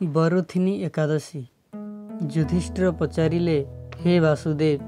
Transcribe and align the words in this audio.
ବରୁଥିନୀ 0.00 0.74
ଏକାଦଶୀ। 0.84 1.42
ଯୁଧିଷ୍ଠିର 2.34 2.90
ପଚାରିଲେ 2.90 3.66
ହେ 4.02 4.20
ବାସୁଦେବ 4.20 4.80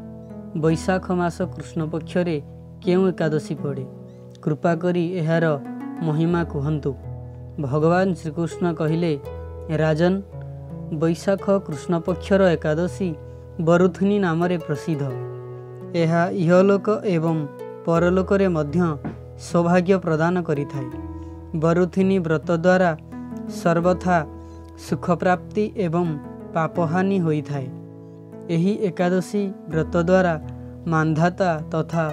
ବୈଶାଖ 0.60 1.12
ମାସ 1.12 1.42
କୃଷ୍ଣପକ୍ଷରେ 1.42 2.42
କେଉଁ 2.84 3.08
ଏକାଦଶୀ 3.08 3.54
ପଡ଼େ? 3.54 3.84
କୃପା 4.42 4.74
କରି 4.74 5.04
ଏହାର 5.12 5.46
ମହିମା 6.02 6.44
କୁହନ୍ତୁ। 6.44 6.92
ଭଗବାନ 7.60 8.14
ଶ୍ରୀକୃଷ୍ଣ 8.14 8.72
କହିଲେ 8.72 9.18
ରାଜନ୍ 9.76 10.22
ବୈଶାଖ 10.94 11.44
କୃଷ୍ଣପକ୍ଷର 11.66 12.42
ଏକାଦଶୀ 12.52 13.14
ବରୁଥିନୀ 13.60 14.18
ନାମରେ 14.18 14.58
ପ୍ରସିଦ୍ଧ। 14.58 15.02
ଏହା 15.94 16.22
ଇହଲୋକ 16.42 16.88
ଏବଂ 17.04 17.36
ପରଲୋକରେ 17.84 18.48
ମଧ୍ୟ 18.48 18.78
ସୌଭାଗ୍ୟ 19.38 19.98
ପ୍ରଦାନ 19.98 20.42
କରିଥାଏ। 20.42 20.88
ବରୁଥିନୀ 21.56 22.18
ବ୍ରତ 22.18 22.48
ଦ୍ୱାରା 22.56 22.90
ସର୍ବଥା 23.60 24.16
ସୁଖପ୍ରାପ୍ତି 24.88 25.64
ଏବଂ 25.76 26.06
ପାପହାନି 26.54 27.18
ହୋଇଥାଏ 27.20 27.66
ଏହି 28.54 28.72
ଏକାଦଶୀ 28.88 29.42
ବ୍ରତ 29.70 29.94
ଦ୍ୱାରା 30.08 30.34
ମାନ୍ଧାତା 30.86 31.50
ତଥା 31.70 32.04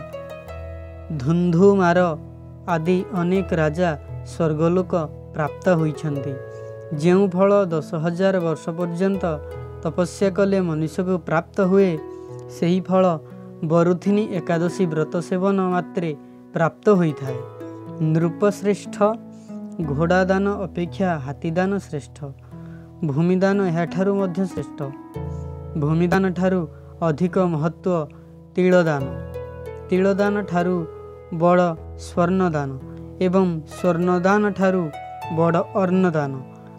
ଧୁନ୍ଧୁମାର 1.17 1.99
ଆଦି 2.67 2.97
ଅନେକ 3.21 3.49
ରାଜା 3.53 3.89
ସ୍ୱର୍ଗଲୋକ 4.25 4.93
ପ୍ରାପ୍ତ 5.33 5.65
ହୋଇଛନ୍ତି 5.79 6.33
ଯେଉଁ 7.01 7.25
ଫଳ 7.27 7.51
ଦଶ 7.73 7.89
ହଜାର 8.03 8.35
ବର୍ଷ 8.39 8.65
ପର୍ଯ୍ୟନ୍ତ 8.77 9.23
ତପସ୍ୟା 9.83 10.29
କଲେ 10.37 10.59
ମନୁଷ୍ୟକୁ 10.61 11.15
ପ୍ରାପ୍ତ 11.27 11.57
ହୁଏ 11.71 11.91
ସେହି 12.55 12.79
ଫଳ 12.81 13.03
ବରୁଥିନୀ 13.71 14.23
ଏକାଦଶୀ 14.39 14.85
ବ୍ରତ 14.93 15.13
ସେବନ 15.27 15.57
ମାତ୍ରେ 15.73 16.11
ପ୍ରାପ୍ତ 16.53 16.85
ହୋଇଥାଏ। 16.99 17.39
ନୃପଶ୍ରେଷ୍ଠ 18.13 18.95
ଘୋଡ଼ାଦାନ 19.81 20.49
ଅପେକ୍ଷା 20.49 21.17
ହାତୀଦାନ 21.17 21.77
ଶ୍ରେଷ୍ଠ। 21.77 22.25
ଭୂମିଦାନ 23.05 23.61
ଏହାଠାରୁ 23.61 24.15
ମଧ୍ୟ 24.15 24.45
ଶ୍ରେଷ୍ଠ। 24.45 24.83
ଭୂମିଦାନ 25.79 26.29
ଠାରୁ 26.29 26.67
ଅଧିକ 27.01 27.37
ମହତ୍ଵ 27.37 28.07
ତିଳଦାନ। 28.55 29.03
ତିଳଦାନ 29.89 30.41
ଠାରୁ 30.41 30.85
ବଡ଼ 31.33 31.75
ସ୍ୱର୍ଣ୍ଣଦାନ 31.99 32.69
ଏବଂ 33.21 33.61
ସ୍ୱର୍ଣ୍ଣଦାନ 33.67 34.49
ଠାରୁ 34.49 34.89
ବଡ଼ 35.35 35.63
ଅର୍ଣ୍ଣଦାନ। 35.75 36.33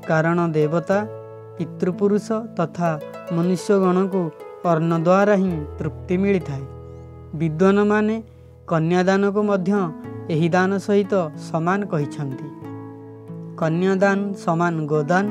କାରଣ 0.06 0.48
ଦେବତା 0.48 1.06
ପିତୃପୁରୁଷ 1.58 2.32
ତଥା 2.56 3.00
ମନୁଷ୍ୟଗଣକୁ 3.32 4.30
ଅର୍ଣ୍ଣ 4.64 4.98
ଦ୍ୱାରା 4.98 5.34
ହିଁ 5.34 5.64
ତୃପ୍ତି 5.78 6.16
ମିଳିଥାଏ। 6.16 6.64
ବିଦ୍ୱାନମାନେ 7.34 8.22
କନ୍ୟାଦାନକୁ 8.66 9.42
ମଧ୍ୟ 9.42 9.72
ଏହି 10.30 10.48
ଦାନ 10.48 10.78
ସହିତ 10.78 11.30
ସମାନ 11.50 11.86
କହିଛନ୍ତି। 11.86 12.73
କନ୍ୟାଦାନ 13.60 14.18
ସମାନ 14.44 14.74
ଗୋଦାନ 14.92 15.26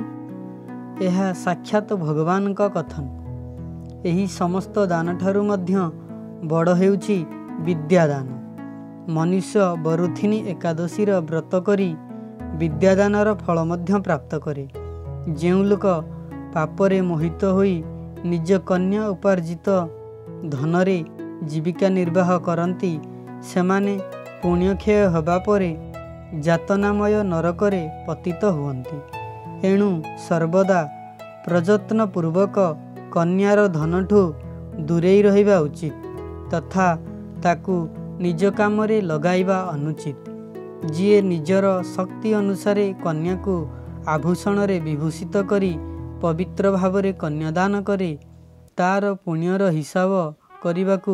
ଏହା 1.02 1.27
ସାକ୍ଷାତ 1.45 1.89
ଭଗବାନଙ୍କ 1.95 2.61
କଥନ। 2.75 3.05
ଏହି 4.09 4.25
ସମସ୍ତ 4.39 4.75
ଦାନଠାରୁ 4.91 5.41
ମଧ୍ୟ 5.49 5.73
ବଡ଼ 6.51 6.69
ହେଉଛି 6.79 7.17
ବିଦ୍ୟାଦାନ। 7.66 8.27
ମନୁଷ୍ୟ 9.16 9.63
ବରୁଥିନୀ 9.85 10.39
ଏକାଦଶୀର 10.53 11.09
ବ୍ରତ 11.29 11.53
କରି 11.67 11.89
ବିଦ୍ୟାଦାନର 12.59 13.29
ଫଳ 13.44 13.57
ମଧ୍ୟ 13.71 13.91
ପ୍ରାପ୍ତ 14.07 14.31
କରେ। 14.45 14.66
ଯେଉଁ 15.39 15.61
ଲୋକ 15.63 15.85
ପାପରେ 16.53 16.99
ମୋହିତ 17.01 17.41
ହୋଇ 17.57 17.75
ନିଜ 18.25 18.49
କନ୍ୟା 18.69 19.01
ଉପାର୍ଜିତ 19.13 19.67
ଧନରେ 20.49 20.99
ଜୀବିକା 21.44 21.88
ନିର୍ବାହ 21.89 22.29
କରନ୍ତି 22.47 22.94
ସେମାନେ 23.41 23.94
ପୁଣ୍ୟକ୍ଷୟ 24.41 24.97
ହେବା 25.16 25.38
ପରେ 25.45 25.71
ଯାତନାମୟ 26.48 27.16
ନରକରେ 27.31 27.84
ପତିତ 28.08 28.42
ହୁଅନ୍ତି। 28.58 28.98
ଏଣୁ 29.70 29.89
ସର୍ବଦା 30.28 30.81
ପ୍ରଯତ୍ନପୂର୍ବକ 31.45 32.58
କନ୍ୟାର 33.16 33.59
ଧନଠୁ 33.78 34.22
ଦୂରେଇ 34.88 35.20
ରହିବା 35.28 35.58
ଉଚିତ 35.66 35.95
ତଥା 36.52 36.88
ତାକୁ 37.44 37.75
ନିଜ 38.25 38.41
କାମରେ 38.59 38.97
ଲଗାଇବା 39.02 39.57
ଅନୁଚିତ। 39.75 40.22
ଯିଏ 40.94 41.18
ନିଜର 41.31 41.66
ଶକ୍ତି 41.96 42.30
ଅନୁସାରେ 42.41 42.86
କନ୍ୟାକୁ 43.06 43.56
ଆଭୂଷଣରେ 44.07 44.78
ବିଭୂଷିତ 44.80 45.36
କରି 45.52 45.74
ପବିତ୍ର 46.22 46.66
ଭାବରେ 46.78 47.12
କନ୍ୟାଦାନ 47.24 47.74
କରେ 47.88 48.12
ତାର 48.78 49.03
ପୁଣ୍ୟର 49.24 49.62
ହିସାବ 49.78 50.12
କରିବାକୁ 50.63 51.13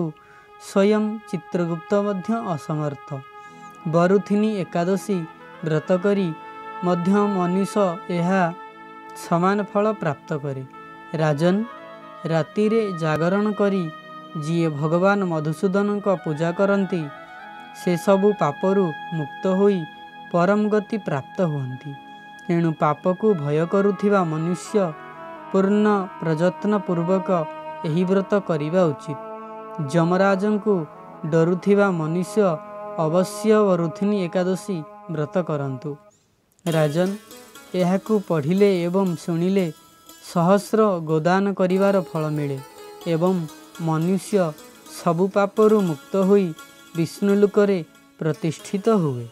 ସ୍ୱୟଂ 0.70 1.04
ଚିତ୍ରଗୁପ୍ତ 1.30 1.92
ମଧ୍ୟ 2.06 2.30
ଅସମର୍ଥ। 2.56 3.10
ବରୁଥିନୀ 3.88 4.50
ଏକାଦଶୀ 4.64 5.18
ବ୍ରତ 5.66 5.90
କରି 6.04 6.28
ମଧ୍ୟ 6.86 7.14
ମନୁଷ୍ୟ 7.38 7.86
ଏହା 8.10 8.44
ସମାନ 9.24 9.58
ଫଳ 9.72 9.86
ପ୍ରାପ୍ତ 10.02 10.30
କରେ। 10.44 10.64
ରାଜନ୍ 11.22 11.60
ରାତିରେ 12.26 12.82
ଜାଗରଣ 13.00 13.46
କରି 13.52 13.84
ଯିଏ 14.46 14.68
ଭଗବାନ 14.82 15.20
ମଧୁସୂଦନଙ୍କ 15.32 16.08
ପୂଜା 16.26 16.50
କରନ୍ତି 16.60 17.02
ସେସବୁ 17.82 18.28
ପାପରୁ 18.42 18.86
ମୁକ୍ତ 19.18 19.44
ହୋଇ 19.60 19.80
ପରମ 20.32 20.62
ଗତି 20.74 20.98
ପ୍ରାପ୍ତ 21.08 21.38
ହୁଅନ୍ତି। 21.52 21.92
ଏଣୁ 22.54 22.70
ପାପକୁ 22.82 23.28
ଭୟ 23.44 23.60
କରୁଥିବା 23.74 24.22
ମନୁଷ୍ୟ 24.32 24.78
ପୂର୍ଣ୍ଣ 25.52 25.88
ପ୍ରଯତ୍ନପୂର୍ବକ 26.22 27.30
ଏହି 27.88 28.04
ବ୍ରତ 28.10 28.32
କରିବା 28.50 28.82
ଉଚିତ। 28.92 29.20
ଯମରାଜଙ୍କୁ 29.94 30.76
ଡରୁଥିବା 31.32 31.88
ମନୁଷ୍ୟ 31.92 32.69
ଅବଶ୍ୟ 33.06 33.52
ବରୁଥିନୀ 33.68 34.18
ଏକାଦଶୀ 34.28 34.78
ବ୍ରତ 35.14 35.36
କରନ୍ତୁ। 35.50 35.92
ରାଜନ୍ 36.66 37.14
ଏହାକୁ 37.82 38.14
ପଢ଼ିଲେ 38.30 38.70
ଏବଂ 38.88 39.08
ଶୁଣିଲେ 39.24 39.66
ସହସ୍ର 40.32 40.80
ଗୋଦାନ 41.10 41.46
କରିବାର 41.60 41.96
ଫଳ 42.10 42.24
ମିଳେ 42.38 42.58
ଏବଂ 43.14 43.36
ମନୁଷ୍ୟ 43.88 44.40
ସବୁ 45.00 45.26
ପାପରୁ 45.36 45.78
ମୁକ୍ତ 45.90 46.14
ହୋଇ 46.30 46.48
ବିଷ୍ଣୁ 46.96 47.34
ଲୋକରେ 47.42 47.80
ପ୍ରତିଷ୍ଠିତ 48.20 48.88
ହୁଏ। 49.04 49.26